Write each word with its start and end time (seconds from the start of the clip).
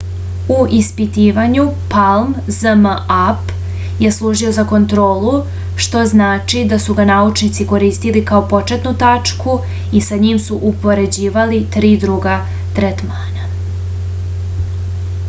u 0.53 0.55
ispitivanju 0.75 1.63
palm 1.89 2.31
zmapp 2.59 3.51
je 4.05 4.11
služio 4.15 4.53
za 4.55 4.63
kontrolu 4.71 5.33
što 5.87 6.01
znači 6.13 6.63
da 6.71 6.79
su 6.85 6.95
ga 7.01 7.05
naučnici 7.11 7.67
koristili 7.73 8.23
kao 8.31 8.41
početnu 8.55 8.93
tačku 9.03 9.57
i 9.99 10.01
sa 10.09 10.19
njim 10.23 10.39
su 10.47 10.57
upoređivali 10.71 11.61
tri 11.77 11.93
druga 12.07 12.39
tretmana 12.79 13.49